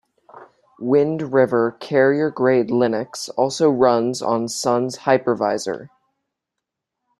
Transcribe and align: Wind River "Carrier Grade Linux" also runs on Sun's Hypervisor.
Wind 0.79 1.31
River 1.31 1.77
"Carrier 1.79 2.31
Grade 2.31 2.69
Linux" 2.69 3.29
also 3.37 3.69
runs 3.69 4.19
on 4.23 4.47
Sun's 4.47 4.97
Hypervisor. 5.05 5.89